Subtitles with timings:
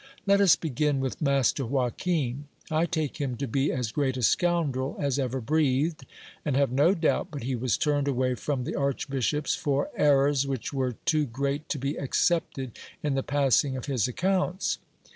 [0.25, 4.95] Let us begin vith master Joachim: I take him to be as great a scoundrel
[4.97, 6.07] as ever breathed,
[6.43, 10.73] and have no doubt but he was turned away from the archbishop's for errors vhich
[10.73, 14.79] were too great to be excepted in the passing of his accounts.